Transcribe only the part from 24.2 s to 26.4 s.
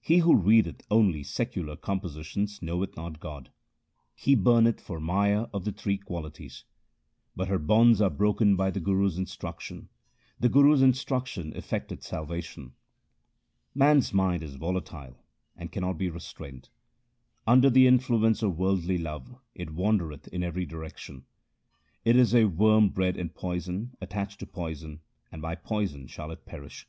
to poison, and by poison shall